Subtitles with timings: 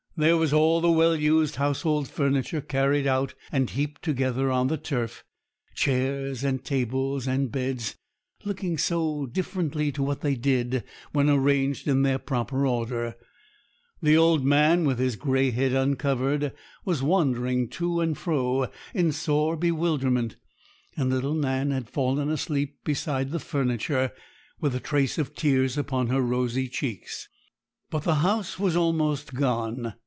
[0.17, 4.77] There was all the well used household furniture carried out and heaped together on the
[4.77, 5.23] turf,
[5.73, 7.95] chairs and tables and beds,
[8.43, 13.15] looking so differently to what they did when arranged in their proper order.
[14.03, 16.51] The old man, with his grey head uncovered,
[16.85, 20.35] was wandering to and fro in sore bewilderment;
[20.97, 24.11] and little Nan had fallen asleep beside the furniture,
[24.59, 27.27] with the trace of tears upon her rosy cheeks.
[27.89, 29.93] But the house was almost gone.